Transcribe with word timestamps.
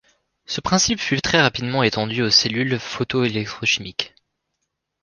Ce 0.47 0.61
principe 0.61 0.99
fut 0.99 1.21
très 1.21 1.39
rapidement 1.39 1.83
étendu 1.83 2.23
aux 2.23 2.31
cellules 2.31 2.79
photoélectrochimiques. 2.79 4.15